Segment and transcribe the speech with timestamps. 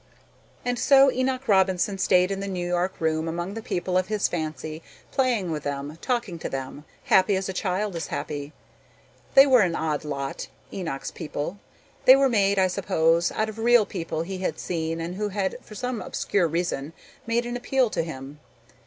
[0.65, 4.27] And so Enoch Robinson stayed in the New York room among the people of his
[4.27, 4.81] fancy,
[5.11, 8.51] playing with them, talking to them, happy as a child is happy.
[9.35, 11.59] They were an odd lot, Enoch's people.
[12.05, 15.55] They were made, I suppose, out of real people he had seen and who had
[15.61, 16.93] for some obscure reason
[17.27, 18.39] made an appeal to him.